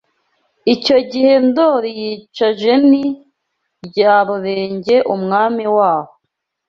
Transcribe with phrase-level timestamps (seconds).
[0.73, 3.05] Icyo gihe Ndoli yica Jeni
[3.85, 6.13] Rya Rurenge Umwami waho